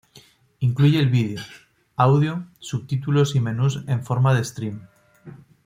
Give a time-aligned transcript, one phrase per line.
[0.59, 1.43] Incluye el video,
[1.95, 4.87] audio, subtítulos y menús en forma de "stream".